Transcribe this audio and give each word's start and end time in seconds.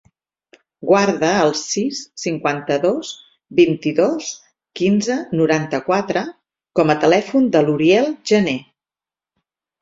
Guarda 0.91 1.27
el 1.41 1.51
sis, 1.59 1.99
cinquanta-dos, 2.21 3.11
vint-i-dos, 3.59 4.31
quinze, 4.79 5.19
noranta-quatre 5.41 6.25
com 6.81 6.95
a 6.95 6.97
telèfon 7.05 7.47
de 7.59 7.63
l'Uriel 7.69 8.11
Janer. 8.33 8.57